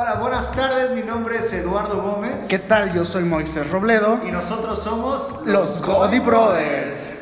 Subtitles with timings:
[0.00, 0.92] Hola, buenas tardes.
[0.92, 2.46] Mi nombre es Eduardo Gómez.
[2.46, 2.94] ¿Qué tal?
[2.94, 4.20] Yo soy Moisés Robledo.
[4.24, 7.16] Y nosotros somos Los Godi Brothers.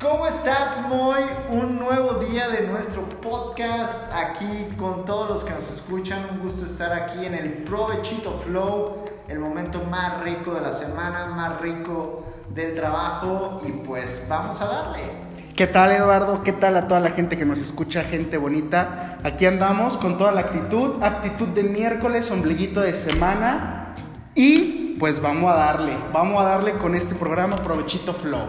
[0.00, 1.24] ¿Cómo estás, Moy?
[1.50, 6.28] Un nuevo día de nuestro podcast aquí con todos los que nos escuchan.
[6.30, 11.26] Un gusto estar aquí en el Provechito Flow, el momento más rico de la semana,
[11.26, 13.60] más rico del trabajo.
[13.66, 15.31] Y pues vamos a darle.
[15.56, 16.42] ¿Qué tal Eduardo?
[16.42, 19.18] ¿Qué tal a toda la gente que nos escucha, gente bonita?
[19.22, 23.94] Aquí andamos con toda la actitud, actitud de miércoles, ombliguito de semana
[24.34, 28.46] y pues vamos a darle, vamos a darle con este programa Provechito Flow.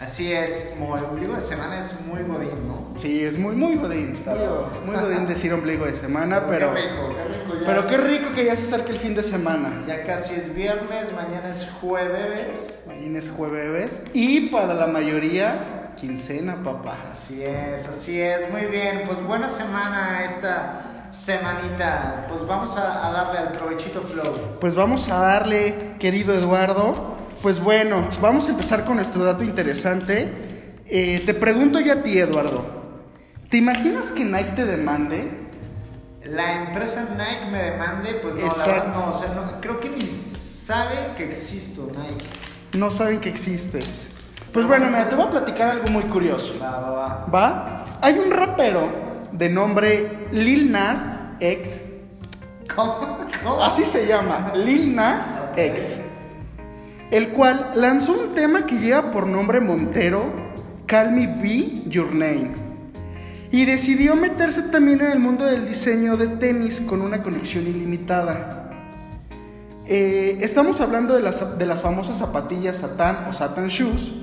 [0.00, 2.92] Así es, como el ombligo de semana es muy godín, ¿no?
[2.96, 4.18] Sí, es muy, muy godín.
[4.24, 6.72] Muy, muy godín decir ombligo de semana, pero...
[6.74, 7.54] Qué rico, qué rico.
[7.60, 9.84] ya Pero es- qué rico que ya se acerque el fin de semana.
[9.86, 12.78] Ya casi es viernes, mañana es jueves.
[12.86, 17.06] Mañana es jueves y para la mayoría, quincena, papá.
[17.10, 19.02] Así es, así es, muy bien.
[19.06, 22.26] Pues buena semana esta semanita.
[22.28, 24.58] Pues vamos a, a darle al provechito flow.
[24.60, 27.16] Pues vamos a darle, querido Eduardo.
[27.42, 30.32] Pues bueno, vamos a empezar con nuestro dato interesante.
[30.86, 32.64] Eh, te pregunto yo a ti, Eduardo.
[33.50, 35.46] ¿Te imaginas que Nike te demande?
[36.24, 38.72] La empresa Nike me demande, pues no, la Exacto.
[38.72, 42.26] verdad no, o sea, no, creo que ni sabe que existo Nike.
[42.76, 44.08] No saben que existes.
[44.56, 46.54] Pues bueno, mira, te voy a platicar algo muy curioso.
[46.58, 47.26] Va, va, va.
[47.26, 47.84] ¿Va?
[48.00, 48.88] Hay un rapero
[49.30, 51.82] de nombre Lil Nas X.
[52.74, 53.18] ¿Cómo?
[53.44, 53.62] ¿Cómo?
[53.62, 56.00] Así se llama, Lil Nas X.
[57.10, 60.32] El cual lanzó un tema que lleva por nombre Montero,
[60.86, 62.54] Call Me Be Your Name.
[63.52, 68.70] Y decidió meterse también en el mundo del diseño de tenis con una conexión ilimitada.
[69.84, 74.22] Eh, estamos hablando de las, de las famosas zapatillas Satan o Satan Shoes.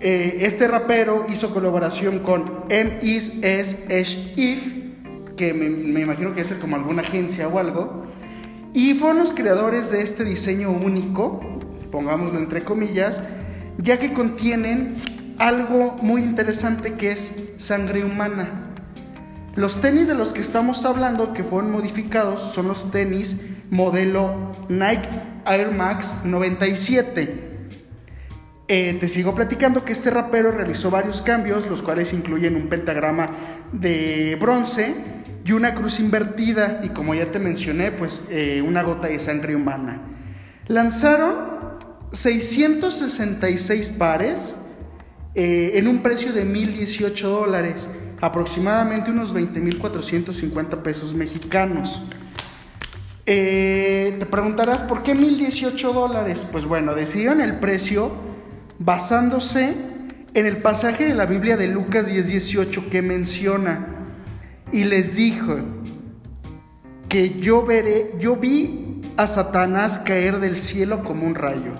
[0.00, 4.32] Eh, este rapero hizo colaboración con M.I.S.
[4.36, 8.06] If, que me, me imagino que es como alguna agencia o algo.
[8.74, 11.40] Y fueron los creadores de este diseño único,
[11.90, 13.20] pongámoslo entre comillas,
[13.78, 14.94] ya que contienen
[15.38, 18.74] algo muy interesante que es sangre humana.
[19.54, 25.08] Los tenis de los que estamos hablando que fueron modificados son los tenis modelo Nike
[25.46, 27.47] Air Max 97.
[28.70, 33.30] Eh, te sigo platicando que este rapero realizó varios cambios, los cuales incluyen un pentagrama
[33.72, 34.94] de bronce
[35.42, 39.56] y una cruz invertida, y como ya te mencioné, pues eh, una gota de sangre
[39.56, 40.02] humana.
[40.66, 41.78] Lanzaron
[42.12, 44.54] 666 pares
[45.34, 47.88] eh, en un precio de 1.018 dólares,
[48.20, 52.02] aproximadamente unos 20.450 pesos mexicanos.
[53.24, 56.46] Te preguntarás, ¿por qué 1.018 dólares?
[56.50, 58.27] Pues bueno, decidieron el precio
[58.78, 59.74] basándose
[60.34, 63.86] en el pasaje de la Biblia de Lucas 10:18 que menciona
[64.72, 65.56] y les dijo
[67.08, 71.72] que yo veré, yo vi a Satanás caer del cielo como un rayo.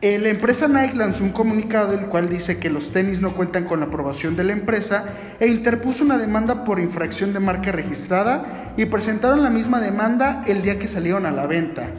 [0.00, 3.80] La empresa Nike lanzó un comunicado el cual dice que los tenis no cuentan con
[3.80, 5.06] la aprobación de la empresa
[5.40, 10.62] e interpuso una demanda por infracción de marca registrada y presentaron la misma demanda el
[10.62, 11.90] día que salieron a la venta.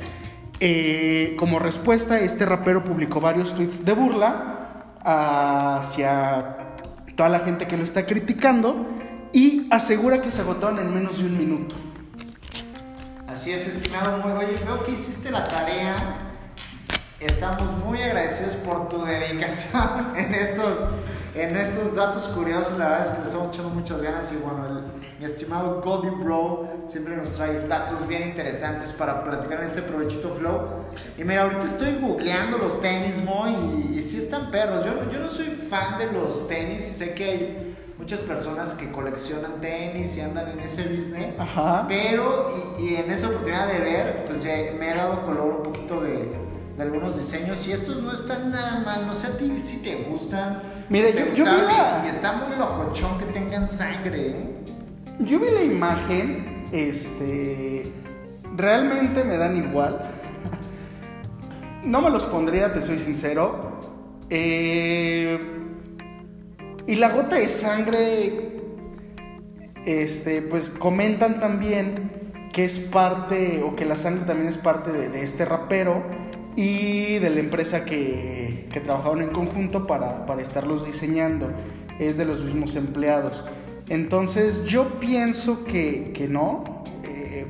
[0.59, 6.57] Eh, como respuesta, este rapero publicó varios tweets de burla hacia
[7.15, 8.85] toda la gente que lo está criticando
[9.31, 11.75] y asegura que se agotaron en menos de un minuto.
[13.27, 14.31] Así es, estimado muy.
[14.33, 15.95] Oye, veo que hiciste la tarea.
[17.19, 20.77] Estamos muy agradecidos por tu dedicación en estos,
[21.35, 22.77] en estos datos curiosos.
[22.77, 24.31] La verdad es que le estamos echando muchas ganas.
[24.31, 24.78] Y bueno, el-
[25.19, 30.30] mi estimado Goldie Bro siempre nos trae datos bien interesantes para platicar en este provechito
[30.34, 30.62] flow.
[31.18, 34.85] Y mira, ahorita estoy googleando los tenis, Mo, y, y sí están perros.
[34.85, 36.85] Yo, no- yo no soy fan de los tenis.
[36.85, 41.34] Sé que hay muchas personas que coleccionan tenis y andan en ese business.
[41.38, 41.84] Ajá.
[41.88, 45.63] Pero, y, y en esa oportunidad de ver, pues ya me he dado color un
[45.63, 46.31] poquito de,
[46.78, 49.96] de algunos diseños y estos no están nada mal, no sé a ti si te
[50.09, 50.62] gustan.
[50.88, 54.56] Mira, te yo- yo vi la- y está muy locochón que tengan sangre, ¿eh?
[55.19, 57.92] Yo vi la imagen, este,
[58.56, 60.00] realmente me dan igual.
[61.83, 63.81] No me los pondría, te soy sincero.
[64.30, 65.38] Eh,
[66.88, 68.62] y la gota de sangre,
[69.86, 72.12] este, pues comentan también
[72.54, 76.01] que es parte, o que la sangre también es parte de, de este rapero
[76.56, 81.51] y de la empresa que, que trabajaron en conjunto para, para estarlos diseñando.
[82.00, 83.44] Es de los mismos empleados.
[83.89, 86.83] Entonces yo pienso que, que no.
[87.03, 87.45] eh,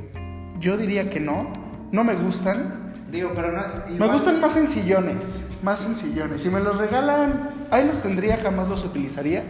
[0.60, 1.52] yo diría que no.
[1.92, 2.94] No me gustan.
[3.12, 3.62] Digo, pero no.
[3.98, 5.44] Me gustan más sencillones.
[5.64, 6.42] Más sencillones.
[6.42, 9.44] Si me los regalan, ahí los tendría, jamás los utilizaría.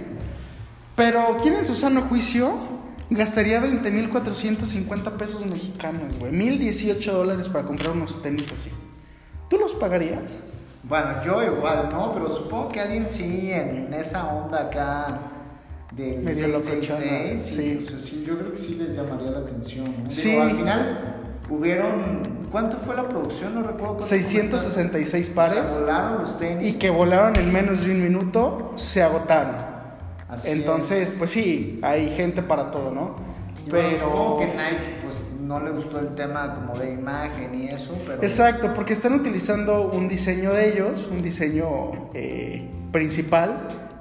[0.95, 2.51] Pero ¿quién en su sano juicio
[3.09, 6.31] gastaría 20.450 pesos mexicanos, güey.
[6.31, 8.71] 1.018 dólares para comprar unos tenis así.
[9.49, 10.39] ¿Tú los pagarías?
[10.83, 12.13] Bueno, yo igual, ¿no?
[12.13, 15.19] Pero supongo que alguien sí en esa onda acá
[15.91, 17.73] del Medio 666, sí.
[17.73, 17.77] locochona, sí.
[17.77, 19.85] o sea, sí, yo creo que sí les llamaría la atención.
[19.85, 19.91] ¿no?
[19.91, 20.35] Digo, Sí.
[20.35, 21.15] al final
[21.49, 22.21] hubieron,
[22.51, 23.55] ¿cuánto fue la producción?
[23.55, 23.95] No recuerdo.
[23.95, 25.57] cuánto 666 comentaron.
[25.65, 25.71] pares.
[25.71, 26.67] O sea, volaron los tenis.
[26.67, 29.55] Y que volaron en menos de un minuto, se agotaron.
[30.27, 33.15] Así Entonces, pues sí, hay gente para todo, ¿no?
[33.65, 33.71] es.
[33.71, 33.99] Pero...
[33.99, 38.21] supongo que Nike, pues no le gustó el tema como de imagen y eso, pero.
[38.21, 43.57] Exacto, porque están utilizando un diseño de ellos, un diseño eh, principal,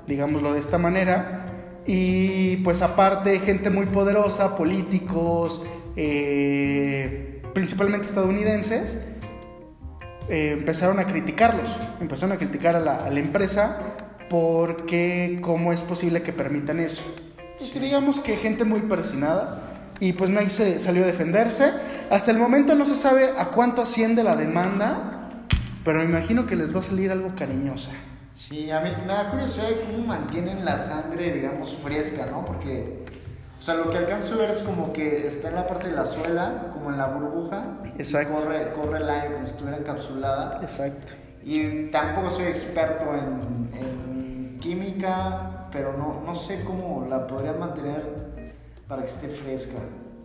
[0.06, 1.46] digámoslo de esta manera,
[1.86, 5.62] y pues aparte gente muy poderosa, políticos,
[5.96, 8.98] eh, principalmente estadounidenses,
[10.28, 13.78] eh, empezaron a criticarlos, empezaron a criticar a la, a la empresa
[14.28, 17.02] porque cómo es posible que permitan eso.
[17.72, 19.69] Que digamos que gente muy persinada
[20.00, 21.72] y pues Nike se salió a defenderse.
[22.10, 25.46] Hasta el momento no se sabe a cuánto asciende la demanda,
[25.84, 27.90] pero me imagino que les va a salir algo cariñosa.
[28.38, 32.44] Sí, a mí me da curiosidad de cómo mantienen la sangre, digamos, fresca, ¿no?
[32.46, 33.05] Porque,
[33.58, 35.96] o sea, lo que alcanzo a ver es como que está en la parte de
[35.96, 37.79] la suela, como en la burbuja.
[37.85, 38.35] y Exacto.
[38.35, 40.61] corre, corre el aire como si estuviera encapsulada.
[40.62, 41.14] Exacto.
[41.43, 48.05] Y tampoco soy experto en, en química, pero no, no sé cómo la podría mantener
[48.87, 49.79] para que esté fresca.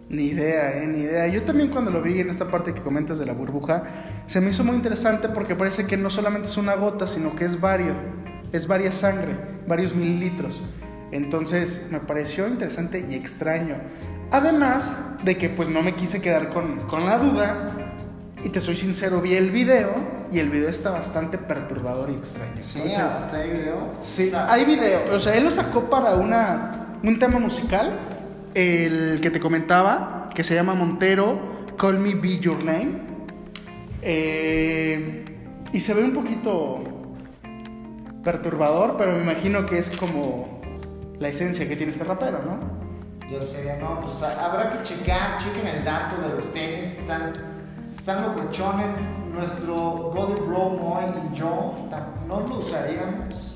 [0.10, 1.28] Ni idea, eh, ni idea.
[1.28, 3.84] Yo también cuando lo vi en esta parte que comentas de la burbuja,
[4.28, 7.46] se me hizo muy interesante porque parece que no solamente es una gota, sino que
[7.46, 7.94] es vario,
[8.52, 9.36] es varias sangre,
[9.68, 10.62] varios mililitros.
[11.12, 13.76] Entonces me pareció interesante y extraño.
[14.32, 17.72] Además de que pues no me quise quedar con, con la duda
[18.44, 19.94] y te soy sincero, vi el video
[20.32, 22.52] y el video está bastante perturbador y extraño.
[22.60, 23.94] Sí, Entonces, hasta ahí video.
[24.02, 25.02] Sí, O sea, hay video.
[25.14, 27.94] O sea, él lo sacó para una, un tema musical,
[28.54, 31.40] el que te comentaba, que se llama Montero,
[31.78, 33.02] Call Me Be Your Name.
[34.02, 35.26] Eh,
[35.72, 36.84] y se ve un poquito
[38.24, 40.62] perturbador, pero me imagino que es como
[41.20, 42.84] la esencia que tiene este rapero, ¿no?
[43.30, 47.34] Ya sé, no, pues habrá que checar, chequen el dato de los tenis, están,
[47.98, 48.90] están locochones.
[49.34, 51.74] Nuestro Golden Bro Moy y yo
[52.28, 53.53] no lo usaríamos.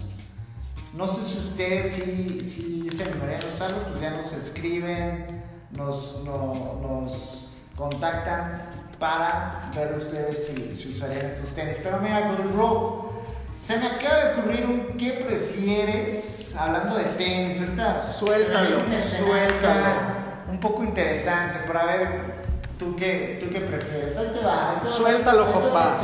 [0.97, 5.43] No sé si ustedes sí, sí se animarían usarlos, pues ya nos escriben,
[5.77, 8.59] nos, no- nos contactan
[8.97, 11.75] para ver ustedes si, si usarían estos tenis.
[11.83, 13.11] Pero mira, Bro,
[13.55, 16.55] se me acaba de ocurrir un ¿qué prefieres?
[16.55, 20.17] Hablando de tenis, ahorita Suéltalo, suéltalo.
[20.49, 22.21] Un poco interesante para ver
[22.79, 24.17] tú qué, tú qué prefieres.
[24.17, 24.71] Ahí te va.
[24.71, 25.99] ahí te va, Suéltalo, papá.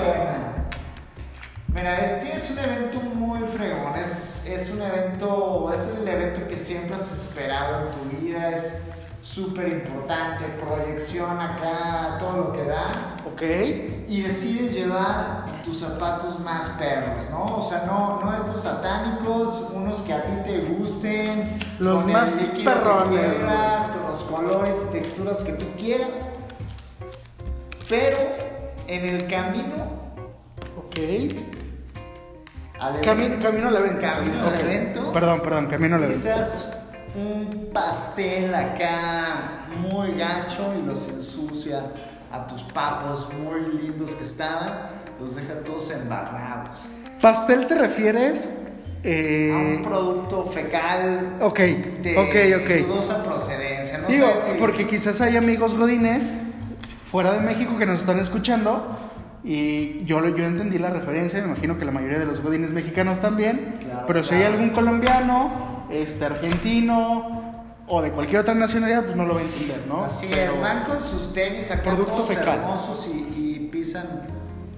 [1.74, 6.56] Mira, este es un evento muy fregón, es, es un evento, es el evento que
[6.56, 8.76] siempre has esperado en tu vida, es
[9.24, 13.42] súper importante, proyección acá, todo lo que da Ok.
[14.08, 17.58] y decides llevar tus zapatos más perros, ¿no?
[17.58, 22.18] O sea, no, no estos satánicos, unos que a ti te gusten, Los con el
[22.18, 26.28] más que quieras, con los colores y texturas que tú quieras,
[27.90, 28.18] pero
[28.88, 30.04] en el camino
[30.96, 31.00] Ok.
[32.80, 34.02] Al Camino, camino al evento.
[34.02, 34.60] camino al Ok.
[34.62, 36.22] evento, Perdón, perdón, camino al evento.
[36.24, 36.74] quizás
[37.16, 41.86] un pastel acá muy gacho y los ensucia
[42.32, 46.90] a tus papos muy lindos que estaban, los deja todos embarrados.
[47.22, 48.48] ¿Pastel te refieres?
[48.48, 52.88] A Eh, un producto fecal ok, de ok, ok.
[52.88, 53.98] dudosa procedencia.
[53.98, 56.32] No Digo, sé si- porque quizás hay amigos godines
[57.12, 58.98] fuera de México que nos están escuchando
[59.44, 63.20] y yo, yo entendí la referencia, me imagino que la mayoría de los godines mexicanos
[63.20, 64.54] también, Claro, pero si hay claro.
[64.56, 67.42] algún colombiano, este, argentino
[67.88, 70.06] o de cualquier otra nacionalidad, pues no lo va a entender, ¿no?
[70.06, 72.60] Así Pero- es, van con sus tenis acá Producto todos fecal.
[72.60, 74.06] hermosos y, y pisan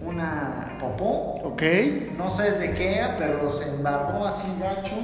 [0.04, 1.40] una popó.
[1.44, 1.62] Ok,
[2.18, 4.96] No sabes de qué era, pero los embarró así gacho.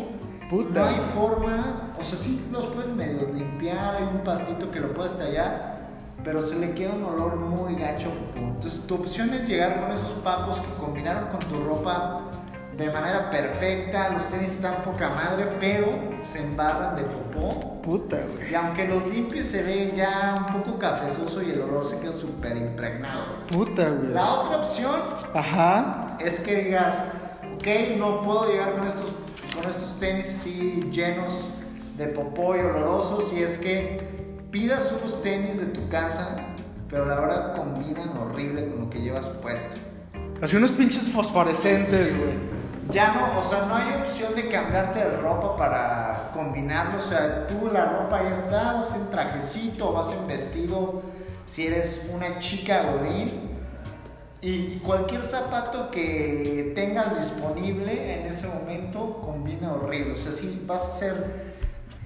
[0.49, 0.81] Puta.
[0.81, 4.93] No hay forma, o sea, sí los puedes medio limpiar, hay un pastito que lo
[4.93, 5.70] puedes tallar,
[6.23, 8.09] pero se le queda un olor muy gacho.
[8.35, 12.31] Entonces tu opción es llegar con esos papos que combinaron con tu ropa
[12.77, 15.87] de manera perfecta, los tenis están poca madre, pero
[16.21, 17.81] se embarran de popó.
[17.81, 18.51] puta, güey.
[18.51, 22.11] Y aunque los limpies se ve ya un poco cafezoso y el olor se queda
[22.11, 23.45] súper impregnado.
[23.51, 24.13] Puta, güey.
[24.13, 25.01] La otra opción
[25.33, 27.03] Ajá, es que digas,
[27.55, 29.11] ok, no puedo llegar con estos,
[29.53, 31.49] con estos tenis así llenos
[31.97, 33.99] de popó y olorosos, y es que
[34.51, 36.35] pidas unos tenis de tu casa,
[36.89, 39.77] pero la verdad combinan horrible con lo que llevas puesto.
[40.41, 42.33] así unos pinches fosforescentes, güey.
[42.91, 46.99] ya no, o sea, no hay opción de cambiarte de ropa para combinarlo.
[46.99, 51.01] O sea, tú la ropa ya está, vas en trajecito, vas en vestido,
[51.45, 53.49] si eres una chica godín.
[54.43, 60.13] Y cualquier zapato que tengas disponible en ese momento combina horrible.
[60.13, 61.50] O sea, sí, vas a ser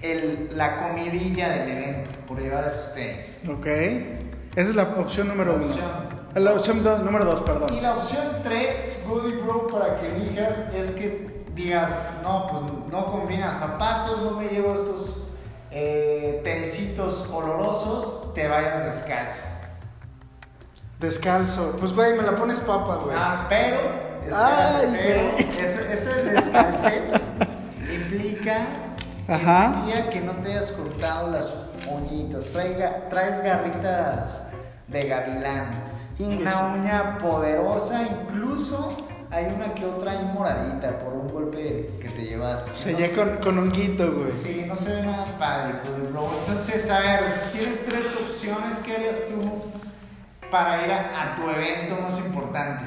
[0.02, 3.32] el, la comidilla del evento por llevar esos tenis.
[3.48, 3.66] Ok.
[3.66, 5.66] Esa es la opción número La uno.
[5.66, 6.16] opción.
[6.34, 7.68] La opción do- número dos, perdón.
[7.72, 12.62] Y la opción 3, Goody Bro, para que elijas, es que digas, no, pues
[12.92, 15.22] no combina zapatos, no me llevo estos
[15.70, 19.40] eh, tenisitos olorosos, te vayas descalzo.
[21.00, 21.76] Descalzo.
[21.78, 23.16] Pues, güey, me la pones papa, güey.
[23.18, 23.78] Ah, pero,
[24.34, 26.10] Ay, pero ese, ese
[27.94, 28.66] implica
[29.28, 29.74] Ajá.
[29.86, 31.52] implica que no te hayas cortado las
[31.90, 32.46] uñitas,
[33.10, 34.44] traes garritas
[34.88, 35.82] de gavilán,
[36.18, 38.96] una uña poderosa, incluso
[39.30, 42.70] hay una que otra ahí moradita por un golpe que te llevaste.
[42.76, 44.30] Se No ya sé- con, con honguito, güey.
[44.30, 46.28] Sí, no se ve nada padre, pues, bro.
[46.40, 48.78] Entonces, a ver, tienes tres opciones.
[48.78, 49.42] ¿Qué harías tú
[50.50, 52.84] para ir a, a tu evento más importante?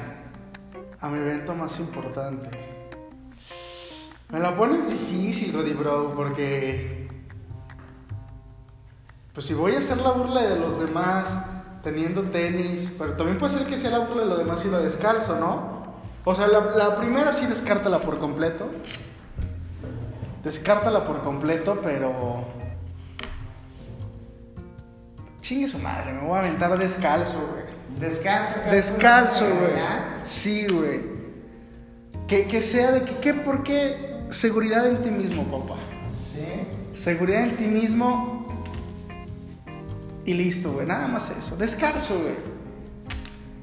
[1.00, 2.48] A mi evento más importante.
[4.32, 7.08] Me la pones difícil, Godi Bro, porque.
[9.34, 11.36] Pues si voy a hacer la burla de los demás
[11.82, 14.78] teniendo tenis, pero también puede ser que sea la burla de los demás y lo
[14.80, 15.80] descalzo, ¿no?
[16.24, 18.68] O sea, la, la primera sí descártala por completo.
[20.44, 22.44] Descártala por completo, pero.
[25.40, 27.64] Chingue su madre, me voy a aventar descalzo, güey.
[27.98, 28.52] Descanso.
[28.52, 29.72] acá, Descalzo, güey.
[30.22, 31.00] Sí, güey.
[32.28, 33.34] Que, que sea de que, ¿qué?
[33.34, 34.09] ¿por qué?
[34.30, 35.80] Seguridad en ti mismo, papá.
[36.18, 36.44] Sí.
[36.94, 38.46] Seguridad en ti mismo
[40.24, 40.86] y listo, güey.
[40.86, 41.56] Nada más eso.
[41.56, 42.34] Descalzo, güey.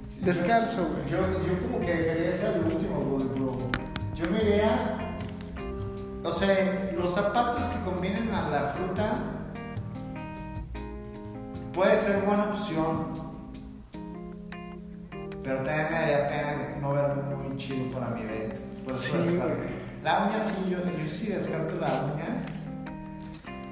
[0.09, 1.09] Sí, Descalzo, güey.
[1.09, 3.57] Yo, yo como que dejaría ese al último, bro, bro.
[4.15, 5.17] Yo me iría.
[6.24, 9.24] O sea, los zapatos que combinen a la fruta
[11.74, 13.27] puede ser buena opción.
[15.43, 18.59] Pero también me daría pena no verme muy chido para mi evento.
[18.83, 19.39] Por eso Sí.
[20.07, 22.37] La uña sí, yo, yo sí descarto la uña.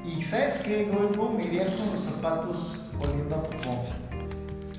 [0.05, 1.29] Y ¿sabes qué, Golpo?
[1.31, 3.85] Me iría con los zapatos oliendo a popó.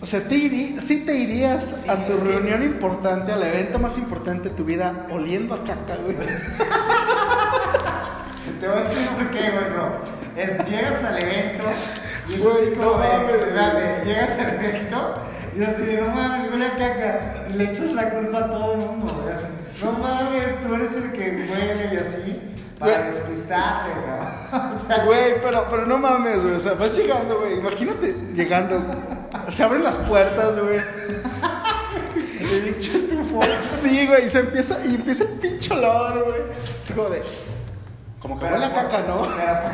[0.03, 3.43] O sea, te irí- sí te irías Sí, a tu es que- reunión importante, al
[3.43, 6.15] evento más importante de tu vida, oliendo a caca, güey.
[8.61, 9.93] Te voy a decir por qué, güey, bro.
[10.37, 11.63] Es, llegas al evento
[12.29, 15.15] y Güey, como no de, llegas al evento
[15.57, 17.21] y es así no mames, huele a caca.
[17.51, 19.33] Y le echas la culpa a todo el mundo, güey.
[19.35, 19.47] así,
[19.83, 22.41] no mames, tú eres el que huele y así,
[22.79, 23.05] para Güey.
[23.13, 24.73] despistarle, cabrón.
[24.75, 26.55] O sea, Güey, pero, pero no mames, güey.
[26.55, 27.59] O sea, vas llegando, güey.
[27.59, 28.83] Imagínate llegando.
[29.49, 30.79] Se abren las puertas, güey.
[32.41, 33.41] el pinche tufo.
[33.63, 34.27] Sí, güey.
[34.27, 36.41] Y se empieza, y empieza el pinche olor, güey.
[36.83, 37.23] Así como de.
[38.21, 39.27] Como que huele a caca, ¿no?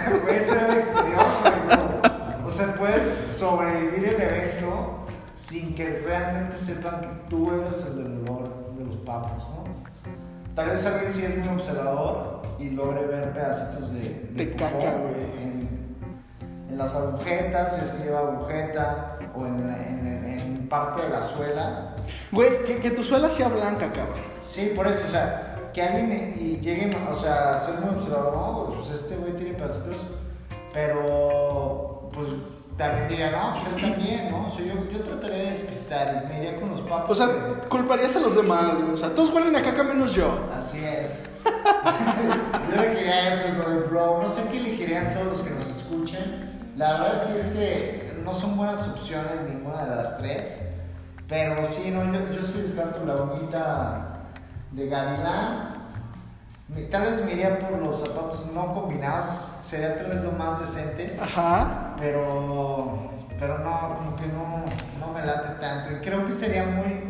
[0.04, 2.46] Pero puede ser al exterior, güey.
[2.46, 5.01] O sea, puedes sobrevivir el evento
[5.42, 9.64] sin que realmente sepan que tú eres el del olor de los papos, ¿no?
[10.54, 14.96] Tal vez alguien sí es muy observador y logre ver pedacitos de, De popó caca,
[14.98, 15.42] güey.
[15.42, 15.96] En,
[16.70, 21.22] en las agujetas, si es que lleva agujeta, o en, en- en parte de la
[21.22, 21.96] suela.
[22.30, 24.20] Güey, que, que tu suela sea blanca, cabrón.
[24.44, 28.32] Sí, por eso, o sea, que alguien y llegue, o sea, a ser muy observador,
[28.34, 30.04] no, pues este güey tiene pedacitos,
[30.72, 32.28] pero pues
[32.76, 34.46] también diría, no, pues él también, ¿no?
[34.46, 37.20] O sea, yo, yo trataría de despistar y me iría con los papos.
[37.20, 38.74] O sea, culparías a los demás.
[38.92, 40.48] O sea, todos huelen a caca menos yo.
[40.56, 41.18] Así es.
[42.70, 44.22] yo elegiría eso, bro, bro.
[44.22, 46.72] No sé qué elegirían todos los que nos escuchen.
[46.76, 50.56] La verdad sí es que no son buenas opciones ninguna de las tres.
[51.28, 54.28] Pero sí, no, yo, yo sí descarto la uñita
[54.70, 55.71] de gavilán.
[56.90, 59.50] Tal vez me iría por los zapatos no combinados.
[59.62, 61.18] Sería tal vez lo más decente.
[61.20, 61.94] Ajá.
[61.98, 64.64] Pero, pero no, como que no,
[65.00, 65.90] no me late tanto.
[65.92, 67.02] Y creo que sería muy,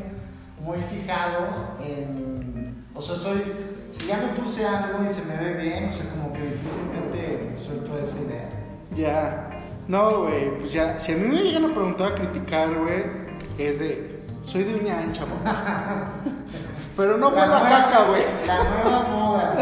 [0.60, 2.84] muy fijado en.
[2.94, 3.70] O sea, soy.
[3.90, 7.52] Si ya me puse algo y se me ve bien, o sea, como que difícilmente
[7.56, 8.48] suelto esa idea.
[8.96, 9.48] Ya.
[9.86, 10.98] No, güey, pues ya.
[10.98, 13.04] Si a mí me llegan a preguntar, a criticar, güey,
[13.58, 14.22] es de.
[14.44, 15.22] Soy de uña ancha.
[16.96, 18.22] Pero no La nueva- caca, güey.
[18.46, 19.54] La nueva moda.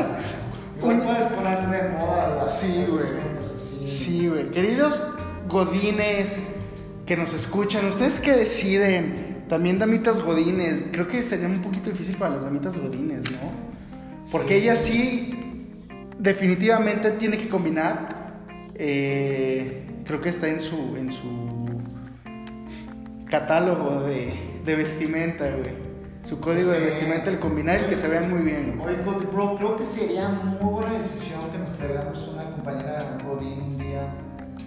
[0.79, 3.87] Igual Uña- puedes poner de moda las Sí, güey.
[3.87, 4.51] Sí, güey.
[4.51, 5.05] Queridos
[5.49, 6.39] godines
[7.07, 9.45] que nos escuchan, ¿ustedes qué deciden?
[9.49, 10.77] También damitas godines.
[10.93, 13.39] Creo que sería un poquito difícil para las damitas godines, ¿no?
[14.31, 14.63] Porque Sí.
[14.63, 15.35] ella sí
[16.19, 18.19] definitivamente tiene que combinar.
[18.83, 21.69] eh, creo que está en su, en su
[23.29, 24.33] catálogo de,
[24.65, 25.90] de vestimenta, güey.
[26.23, 26.85] Su código de Sí.
[26.85, 28.81] vestimenta, el combinar y que se vean muy bien.
[28.85, 33.61] Oye, Cody Bro, creo que sería muy buena decisión que nos traigamos una compañera Godín
[33.63, 34.03] un día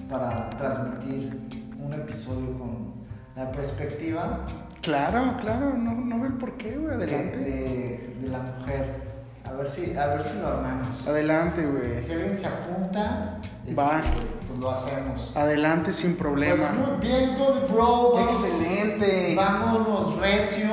[0.10, 1.39] para transmitir
[1.79, 2.93] un episodio con
[3.36, 4.45] la perspectiva
[4.81, 6.98] Claro, claro, no, no veo el por qué, güey.
[6.98, 7.38] de, Adelante.
[7.38, 9.13] de- de la mujer.
[9.45, 11.07] A ver si, a ver si lo armamos.
[11.07, 12.00] Adelante, güey.
[12.01, 14.01] Si alguien se apunta, este, Va.
[14.48, 15.31] pues lo hacemos.
[15.38, 16.67] Adelante sin problema.
[16.67, 18.12] Pues muy bien, Cody Bro.
[18.13, 19.36] vamos- Excelente.
[19.38, 20.67] Vámonos recio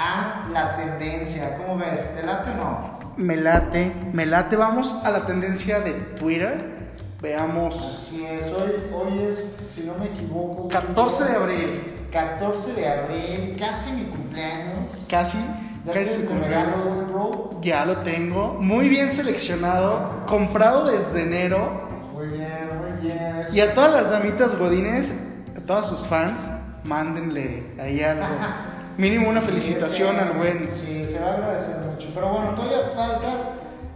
[0.00, 1.56] a la tendencia.
[1.58, 2.14] ¿Cómo ves?
[2.14, 3.00] ¿Te late o no?
[3.18, 4.56] Me late, me late.
[4.56, 6.80] Vamos a la tendencia de Twitter.
[7.20, 8.06] Veamos.
[8.06, 11.94] Así es, hoy, hoy es, si no me equivoco, 14 de abril.
[12.10, 14.90] 14 de abril, casi mi cumpleaños.
[15.06, 15.36] Casi,
[15.84, 16.76] ¿Ya casi tu regalo,
[17.12, 17.50] bro?
[17.60, 18.56] Ya lo tengo.
[18.58, 20.24] Muy bien seleccionado.
[20.26, 21.88] Comprado desde enero.
[22.14, 23.42] Muy bien, muy bien.
[23.52, 25.14] Y a todas las damitas godines,
[25.54, 26.38] a todas sus fans,
[26.84, 28.24] mándenle ahí algo.
[29.00, 30.68] Mínimo una Sí, felicitación ese- al buen.
[30.70, 32.08] Sí, se va a agradecer mucho.
[32.14, 33.32] Pero bueno, todavía falta.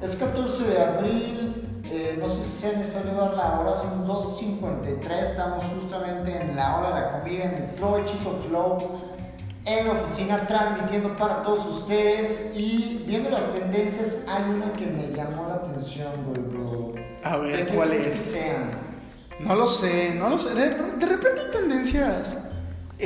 [0.02, 1.60] Es 14 de abril.
[1.96, 5.28] eh, no sé si se me salió dar la hora, son 2.53.
[5.30, 8.78] Estamos justamente en la hora de la comida, en el Provechito Flow,
[9.66, 12.50] en la oficina, transmitiendo para todos ustedes.
[12.54, 16.94] Y viendo las tendencias, hay una que me llamó la atención, güey, bro.
[17.22, 18.08] A ver, ¿De qué ¿cuál es?
[18.08, 18.56] que sea?
[19.40, 20.54] No lo sé, no lo sé.
[20.54, 22.36] De, de repente hay tendencias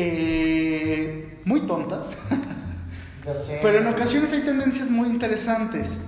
[0.00, 2.12] eh, muy tontas,
[3.62, 5.98] pero en ocasiones hay tendencias muy interesantes.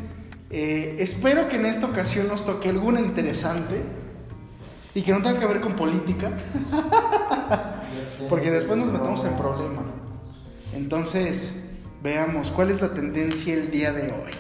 [0.51, 3.83] Eh, espero que en esta ocasión nos toque alguna interesante
[4.95, 6.31] y que no tenga que ver con política,
[8.29, 8.99] porque después nos bro.
[8.99, 9.83] metemos en problema.
[10.73, 11.53] Entonces,
[12.03, 14.31] veamos cuál es la tendencia el día de hoy.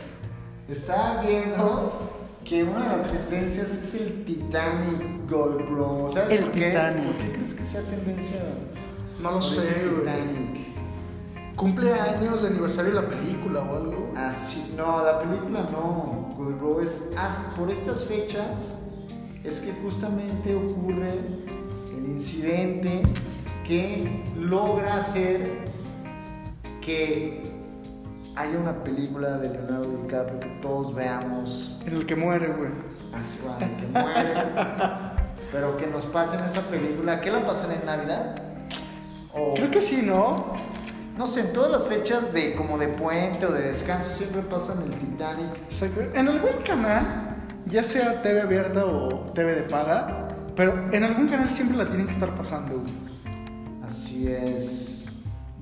[0.68, 2.08] Estaba viendo
[2.44, 6.10] que una de las tendencias es el Titanic Gold, bro.
[6.14, 6.68] ¿Sabes El por qué?
[6.68, 7.04] Titanic.
[7.04, 8.40] ¿Por qué crees que sea tendencia?
[9.22, 10.00] No lo sé, el güey.
[10.00, 11.56] Titanic.
[11.56, 14.12] ¿Cumple años de aniversario de la película o algo?
[14.16, 16.80] Así, no, la película no, Gold, bro.
[16.80, 18.72] Es as- por estas fechas
[19.44, 21.18] es que justamente ocurre
[21.98, 23.02] el incidente
[23.66, 25.64] que logra hacer
[26.80, 27.52] que
[28.36, 32.70] haya una película de Leonardo DiCaprio que todos veamos En el que muere, güey.
[33.12, 34.32] Así va, que muere.
[35.52, 37.20] Pero que nos pasen esa película.
[37.20, 38.34] ¿Qué la pasan en Navidad?
[39.34, 40.52] O, Creo que sí, ¿no?
[41.20, 44.82] no sé, en todas las fechas de como de puente o de descanso siempre pasan
[44.82, 45.54] el Titanic.
[45.64, 46.00] Exacto.
[46.14, 51.50] En algún canal, ya sea TV abierta o TV de paga, pero en algún canal
[51.50, 52.82] siempre la tienen que estar pasando.
[53.86, 55.06] Así es.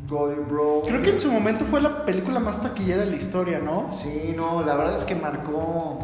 [0.09, 0.83] Gold Bro.
[0.87, 3.89] Creo que en su momento fue la película más taquillera de la historia, ¿no?
[3.91, 5.99] Sí, no, la verdad es que marcó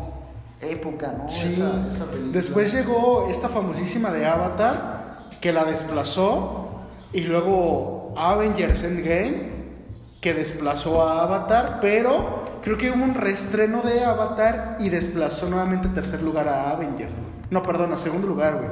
[0.60, 1.28] época, ¿no?
[1.28, 1.46] Sí.
[1.46, 2.32] Esa, esa película.
[2.32, 6.73] Después llegó esta famosísima de Avatar, que la desplazó,
[7.14, 9.54] y luego Avengers Endgame,
[10.20, 15.88] que desplazó a Avatar, pero creo que hubo un reestreno de Avatar y desplazó nuevamente
[15.88, 17.12] a tercer lugar a Avengers.
[17.50, 18.68] No, perdón, a segundo lugar, güey.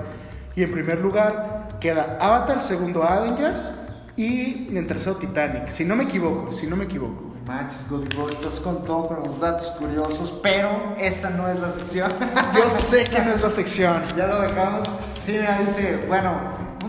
[0.57, 3.71] Y en primer lugar queda Avatar, segundo Avengers
[4.17, 5.69] y en tercero Titanic.
[5.69, 7.33] Si no me equivoco, si no me equivoco.
[7.47, 11.71] Max, Gold Bro, estás con todo, con los datos curiosos, pero esa no es la
[11.71, 12.13] sección.
[12.57, 14.01] Yo sé que no es la sección.
[14.17, 14.89] Ya lo dejamos.
[15.21, 16.33] Sí, mira, dice, bueno,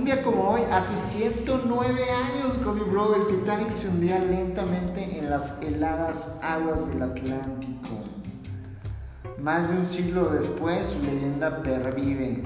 [0.04, 5.30] un día como hoy, hace 109 años, Cody Bro, el Titanic se hundía lentamente en
[5.30, 8.04] las heladas aguas del Atlántico.
[9.40, 12.44] Más de un siglo después, su leyenda pervive.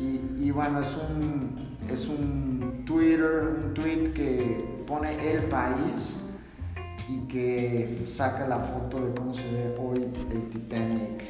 [0.00, 1.54] Y, bueno, es un,
[1.90, 6.16] es un Twitter, un tweet que pone el país
[7.10, 11.22] y que saca la foto de cómo se ve hoy el Titanic.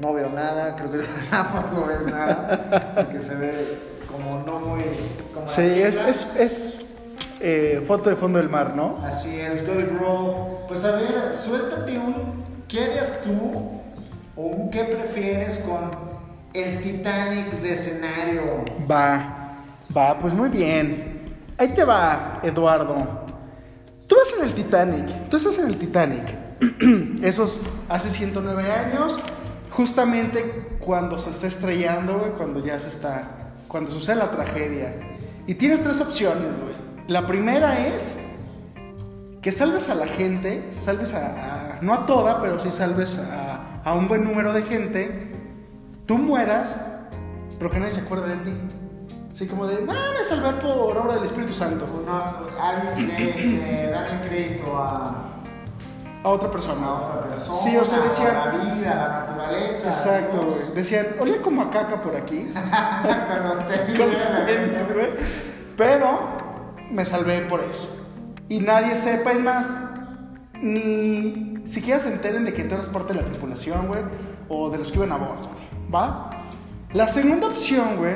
[0.00, 0.98] No veo nada, creo que
[1.30, 4.84] tampoco ves nada, porque se ve como no muy...
[5.34, 6.86] Como Sí, es, es, es
[7.40, 8.98] eh, foto de fondo del mar, ¿no?
[9.04, 10.66] Así es, Gold Bro.
[10.68, 13.80] Pues a ver, suéltate un ¿qué harías tú?
[14.36, 15.90] O un ¿qué prefieres con
[16.54, 18.64] el Titanic de escenario?
[18.90, 19.58] Va,
[19.94, 21.34] va, pues muy bien.
[21.58, 22.96] Ahí te va, Eduardo.
[24.06, 26.34] Tú vas en el Titanic, tú estás en el Titanic.
[27.22, 29.18] Esos hace 109 años,
[29.70, 33.41] justamente cuando se está estrellando, güey, cuando ya se está,
[33.72, 34.94] cuando sucede la tragedia.
[35.46, 36.74] Y tienes tres opciones, güey.
[37.08, 38.18] La primera es
[39.40, 43.94] que salves a la gente, salves a, no a toda, pero sí salves a, a
[43.94, 45.32] un buen número de gente,
[46.06, 46.76] tú mueras,
[47.58, 48.52] pero que nadie se acuerde de ti.
[49.32, 51.86] Así como de, ah, me salvé por obra del Espíritu Santo.
[52.06, 52.22] No,
[52.60, 55.31] alguien le, le dan el crédito a,
[56.24, 56.86] A otra persona.
[56.86, 58.78] a otra persona, Sí, o sea, a la decían.
[58.78, 59.88] vida, a la naturaleza.
[59.88, 60.74] Exacto, güey.
[60.74, 62.46] Decían, olía como a caca por aquí.
[62.52, 63.98] Con los tenis.
[63.98, 65.08] con los tenis, güey.
[65.76, 66.20] Pero
[66.90, 67.88] me salvé por eso.
[68.48, 69.32] y nadie sepa.
[69.32, 69.72] Es más,
[70.60, 74.02] ni siquiera se enteren de que tú eres parte de la tripulación, güey,
[74.48, 76.30] o de los que iban a bordo, güey, ¿va?
[76.92, 78.14] La segunda opción, güey,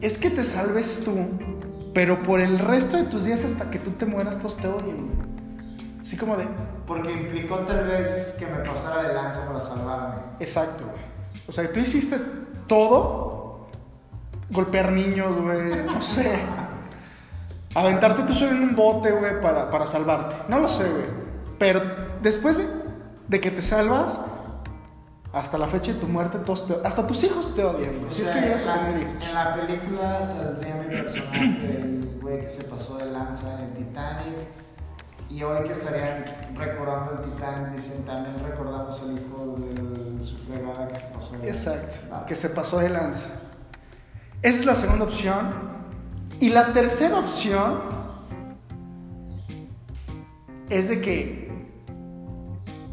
[0.00, 1.14] es que te salves tú,
[1.92, 4.96] pero por el resto de tus días hasta que tú te mueras, todos te odian,
[4.96, 5.28] güey.
[6.02, 6.46] Así como de,
[6.86, 10.14] Porque implicó tal vez que me pasara de lanza para salvarme.
[10.40, 11.02] exacto, güey.
[11.48, 12.18] O sea, tú hiciste
[12.66, 13.68] todo,
[14.50, 16.38] golpear niños, güey, no sé.
[17.74, 20.36] Aventarte tú solo en un bote, güey, para, para salvarte.
[20.48, 21.04] No lo sé, güey.
[21.58, 21.80] Pero
[22.22, 22.66] después de,
[23.28, 24.20] de que te salvas,
[25.32, 28.10] hasta la fecha de tu muerte, todos te- hasta tus hijos te odian, güey.
[28.10, 29.24] Si es sea, que llegas a en, tener la, hijos.
[29.28, 33.72] en la película saldría mi personaje del güey que se pasó de lanza en el
[33.72, 34.63] Titanic.
[35.30, 40.88] Y hoy que estarían recordando el Titanic, dicen también recordamos el hijo de su fregada
[40.88, 41.74] que se pasó de lanza.
[41.74, 43.28] Exacto, que se pasó de lanza.
[44.42, 45.74] Esa es la segunda opción.
[46.40, 47.80] Y la tercera opción
[50.68, 51.44] es de que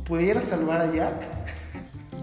[0.05, 1.41] pudiera salvar a Jack.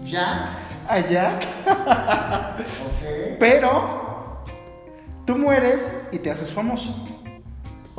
[0.03, 0.49] Jack,
[0.87, 3.37] A Jack, ok.
[3.39, 4.43] pero
[5.25, 7.08] tú mueres y te haces famoso.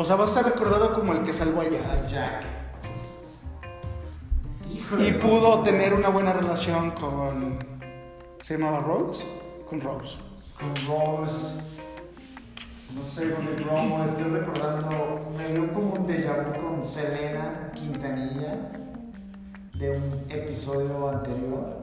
[0.00, 1.84] O sea, vas a ser recordado como el que salvó a Jack.
[1.84, 2.44] A Jack.
[4.72, 5.08] Híjole.
[5.08, 7.58] Y pudo tener una buena relación con.
[8.40, 9.22] ¿Se llamaba Rose?
[9.68, 10.16] Con Rose.
[10.58, 11.60] Con Rose.
[12.94, 15.30] No sé, con el Romo, estoy recordando.
[15.36, 18.56] Me dio como un déjà vu con Selena Quintanilla
[19.74, 21.78] de un episodio anterior.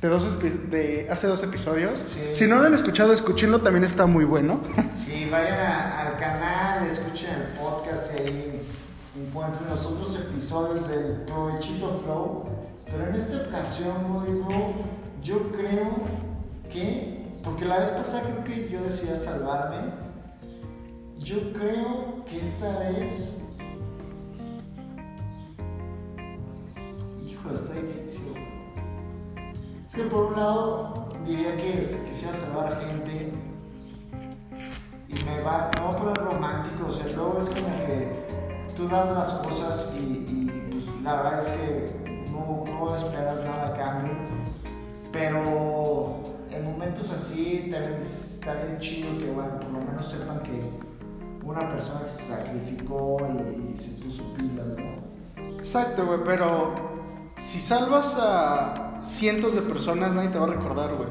[0.00, 0.38] De, dos
[0.70, 1.98] de hace dos episodios.
[1.98, 2.20] Sí.
[2.34, 4.60] Si no lo han escuchado, escúchenlo, también está muy bueno.
[4.92, 8.68] Sí, vayan a- al canal, escuchen el podcast y ahí
[9.16, 12.44] encuentren los otros episodios del Provechito Flow.
[12.84, 13.94] Pero en esta ocasión,
[15.22, 15.90] yo creo
[16.70, 19.92] que, porque la vez pasada creo que yo decía salvarme,
[21.18, 23.36] yo creo que esta vez...
[27.26, 28.34] Híjole, está difícil.
[29.86, 33.32] Es que por un lado diría que si quisiera salvar a gente
[35.08, 35.96] y me va, me voy
[36.44, 40.70] a poner romántico, o sea, luego es como que tú das las cosas y, y,
[40.70, 44.12] pues la verdad es que no, no esperas nada a cambio,
[45.12, 50.70] pero en momentos así también está bien chido que, bueno, por lo menos sepan que
[51.44, 55.58] una persona que se sacrificó y, y se puso pilas, ¿no?
[55.58, 56.74] Exacto, güey, pero
[57.36, 61.08] si salvas a cientos de personas, nadie te va a recordar, güey.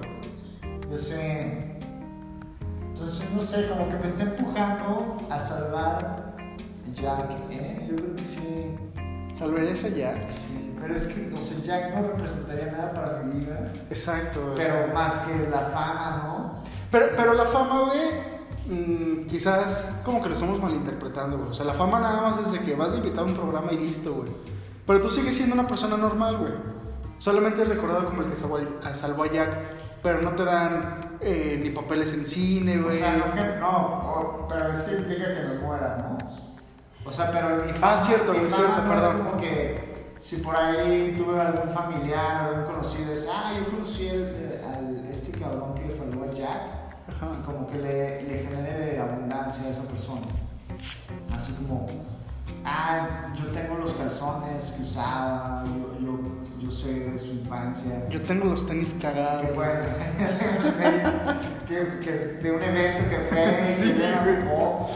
[0.90, 1.73] Yo sé.
[3.04, 7.86] Entonces, no sé, como que me está empujando a salvar a Jack, ¿eh?
[7.90, 8.76] Yo creo que sí.
[9.34, 10.30] ¿Salvarías a Jack?
[10.30, 13.74] Sí, pero es que, o sea, Jack no representaría nada para mi vida.
[13.90, 14.54] Exacto.
[14.56, 16.64] Pero más que la fama, ¿no?
[16.92, 21.50] Pero, pero la fama, güey, mm, quizás como que lo estamos malinterpretando, güey.
[21.50, 23.74] O sea, la fama nada más es de que vas de invitado a un programa
[23.74, 24.32] y listo, güey.
[24.88, 26.54] Pero tú sigues siendo una persona normal, güey.
[27.24, 29.50] Solamente es recordado como el que salvó a, salvó a Jack,
[30.02, 32.98] pero no te dan eh, ni papeles en cine, O güey.
[32.98, 33.70] sea, no, que- no,
[34.02, 36.18] o- pero es que implica que me muera, ¿no?
[37.06, 40.16] O sea, pero mi fama, Ah, cierto, mi güey, fama cierto, no es como que
[40.20, 45.32] si por ahí tuve algún familiar, algún conocido, es, ah, yo conocí el- al, este
[45.40, 46.62] cabrón que salvó a Jack.
[47.08, 47.32] Ajá.
[47.40, 50.22] y como que le, le genere abundancia a esa persona.
[51.34, 51.86] Así como,
[52.66, 56.20] ah, yo tengo los calzones que usaba, yo, yo,
[56.60, 58.08] yo sé de su infancia.
[58.10, 59.48] Yo tengo los tenis cagados.
[61.68, 63.96] Que que, que es de un evento que fue, Sí,
[64.48, 64.90] pop.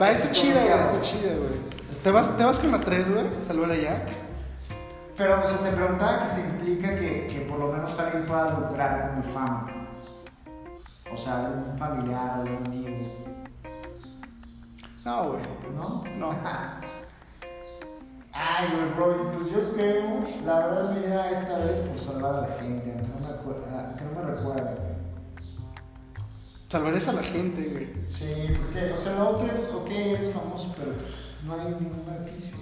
[0.00, 1.68] Va, está es chida, güey, está chida, güey.
[2.02, 3.26] ¿Te vas, ¿Te vas con la 3, güey?
[3.40, 4.08] ¿Salvar a Jack?
[5.16, 9.08] Pero se te preguntaba que se implica que, que por lo menos alguien pueda lucrar
[9.08, 9.66] con mi fama.
[11.12, 12.88] O sea, algún familiar, algún amigo,
[15.08, 15.40] No, güey.
[15.74, 16.04] ¿no?
[16.18, 16.28] No.
[18.32, 22.40] Ay, güey, bro, pues yo creo, la verdad mi idea esta vez por salvar a
[22.48, 24.98] la gente, aunque no me, acuer- aunque no me recuerde, güey.
[26.68, 27.88] Salvarías a la gente, güey.
[28.10, 31.10] Sí, porque, o sea, la otra es, ok, eres famoso, pero pues
[31.44, 32.54] no hay ningún beneficio.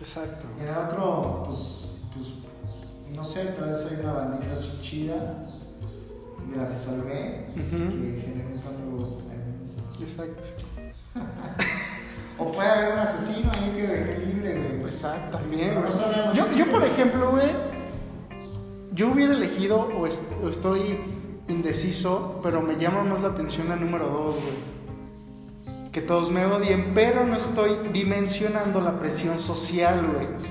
[0.00, 0.46] Exacto.
[0.58, 2.26] Y en el otro, pues, pues,
[3.14, 5.44] no sé, tal vez hay una bandita así chida
[6.50, 9.18] de la que salvé, que genera un cambio.
[9.30, 10.48] en- Exacto.
[12.40, 14.84] O puede haber un asesino ahí que dejé libre, güey.
[14.84, 15.92] Exacto, también, güey.
[16.26, 16.34] no.
[16.34, 17.46] Yo, yo, por ejemplo, güey,
[18.92, 20.98] yo hubiera elegido o, est- o estoy
[21.48, 24.80] indeciso, pero me llama más la atención la número 2, güey.
[25.92, 30.26] Que todos me odien, pero no estoy dimensionando la presión social, güey.
[30.38, 30.48] Sí.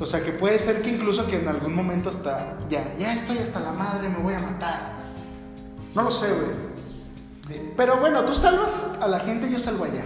[0.00, 3.38] O sea, que puede ser que incluso que en algún momento hasta, ya, ya estoy
[3.38, 4.92] hasta la madre, me voy a matar.
[5.94, 7.60] No lo sé, güey.
[7.76, 10.04] Pero bueno, tú salvas a la gente, yo salvo a Jack.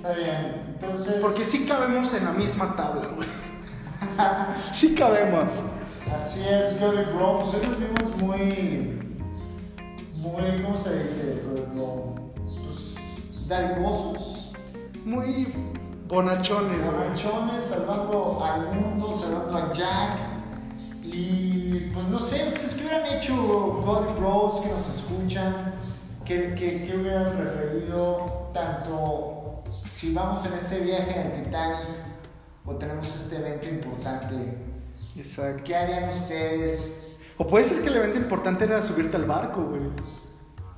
[0.00, 0.62] Está bien.
[0.66, 1.16] Entonces.
[1.20, 3.28] Porque sí cabemos en la misma tabla, güey.
[4.72, 5.62] sí cabemos.
[6.10, 7.40] Así es, Jolly Bro.
[7.40, 8.98] Pues hoy nos vimos muy.
[10.14, 10.62] Muy.
[10.62, 11.42] ¿Cómo se dice?
[11.68, 12.32] Como.
[12.64, 12.96] Pues.
[13.46, 14.52] Dadivosos.
[15.04, 15.52] Muy
[16.08, 16.86] bonachones.
[16.86, 20.16] Bonachones, salvando al mundo, salvando a Jack.
[21.02, 21.90] Y.
[21.92, 23.34] Pues no sé, ¿ustedes qué hubieran hecho,
[23.84, 25.74] Jolly Bros, que nos escuchan?
[26.24, 28.48] ¿Qué, qué, qué hubieran preferido?
[28.54, 29.39] Tanto
[29.90, 31.86] si vamos en ese viaje en el Titanic
[32.64, 34.34] o tenemos este evento importante.
[35.16, 35.62] Exacto.
[35.64, 36.96] ¿Qué harían ustedes?
[37.36, 39.82] O puede ser que el evento importante era subirte al barco, güey.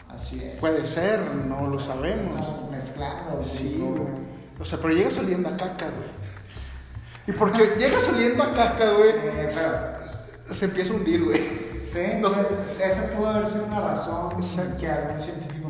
[0.08, 0.58] Así es.
[0.60, 2.26] Puede ser, no lo sabemos.
[2.26, 3.42] Estamos mezclando.
[3.42, 4.02] Sí, güey.
[4.60, 6.08] O sea, pero llega saliendo a caca, güey.
[7.26, 9.12] Y porque llega saliendo a caca, güey,
[9.50, 9.58] Sí,
[10.46, 11.62] pero- se empieza a hundir, güey.
[11.82, 12.56] Sí, No pues, sé.
[12.84, 14.76] esa pudo haber sido una razón Exacto.
[14.78, 15.68] que algún científico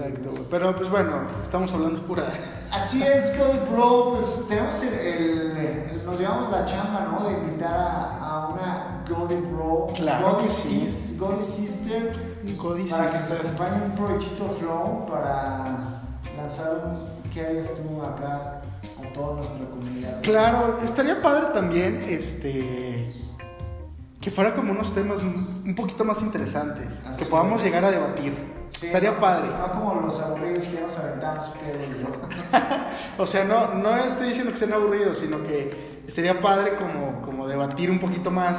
[0.00, 0.44] Exacto, güey.
[0.50, 2.30] Pero pues bueno, estamos hablando pura.
[2.72, 7.28] Así es, Cody Bro, pues tenemos el, nos llevamos la chamba, ¿no?
[7.28, 9.88] De invitar a, a una Goldie Bro.
[9.96, 10.80] Claro Goldie que sí.
[10.88, 12.12] Sis- Goldie Sister.
[12.58, 13.40] Cody Para que se Sister.
[13.46, 16.02] acompañe un provechito flow para
[16.36, 18.60] lanzar un ¿qué harías tú acá
[18.98, 20.20] a toda nuestra comunidad?
[20.22, 23.14] Claro, estaría padre también, este.
[24.20, 27.02] Que fuera como unos temas un poquito más interesantes.
[27.06, 27.66] Así que podamos es.
[27.66, 28.34] llegar a debatir.
[28.68, 29.48] Sí, estaría no- padre.
[29.48, 31.50] No como los aburridos que ya nos aventamos,
[33.18, 37.48] O sea, no, no estoy diciendo que sean aburridos, sino que estaría padre como, como
[37.48, 38.58] debatir un poquito más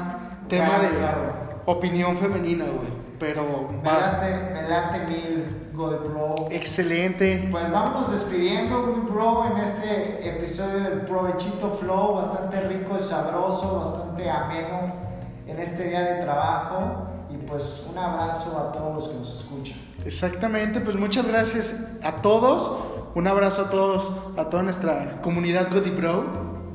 [0.50, 1.34] tema Claro, de claro.
[1.65, 3.02] opinión femenina, güey.
[3.19, 6.47] Pero me late, me late mil Bro.
[6.50, 7.47] Excelente.
[7.52, 13.80] Pues vámonos despidiendo, Good Bro, en este episodio del Provechito Flow, bastante rico y sabroso,
[13.80, 15.11] bastante ameno
[15.52, 17.08] en este día de trabajo.
[17.30, 19.78] Y pues un abrazo a todos los que nos escuchan.
[20.06, 22.72] Exactamente, pues muchas gracias a todos.
[23.14, 26.26] Un abrazo a todos, a toda nuestra comunidad Godi Bro,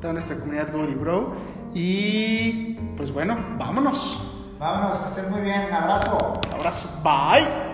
[0.00, 1.32] toda nuestra comunidad Godi Bro.
[1.74, 4.22] Y pues bueno, vámonos.
[4.58, 5.66] Vámonos, que estén muy bien.
[5.66, 6.32] Un abrazo.
[6.52, 7.65] Abrazo, bye.